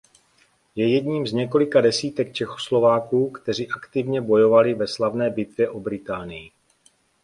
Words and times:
Je 0.75 0.89
jedním 0.93 1.27
z 1.27 1.33
několika 1.33 1.81
desítek 1.81 2.33
Čechoslováků 2.33 3.29
kteří 3.29 3.67
aktivně 3.71 4.21
bojovali 4.21 4.73
ve 4.73 4.87
slavné 4.87 5.29
bitvě 5.29 5.69
o 5.69 5.79
Británii. 5.79 6.51